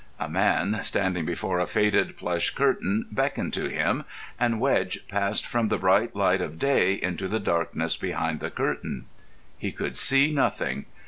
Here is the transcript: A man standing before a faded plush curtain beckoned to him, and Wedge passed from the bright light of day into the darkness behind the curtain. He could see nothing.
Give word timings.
A 0.19 0.27
man 0.27 0.79
standing 0.83 1.25
before 1.25 1.59
a 1.59 1.67
faded 1.67 2.17
plush 2.17 2.49
curtain 2.49 3.05
beckoned 3.11 3.53
to 3.53 3.67
him, 3.69 4.03
and 4.39 4.59
Wedge 4.59 5.07
passed 5.07 5.45
from 5.45 5.67
the 5.67 5.77
bright 5.77 6.15
light 6.15 6.41
of 6.41 6.57
day 6.57 6.93
into 6.95 7.27
the 7.27 7.39
darkness 7.39 7.95
behind 7.95 8.39
the 8.39 8.49
curtain. 8.49 9.05
He 9.59 9.71
could 9.71 9.95
see 9.95 10.33
nothing. 10.33 10.85